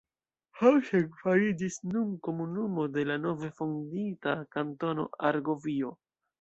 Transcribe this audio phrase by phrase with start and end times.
[0.61, 5.97] Hausen fariĝis nun komunumo de la nove fondita Kantono Argovio.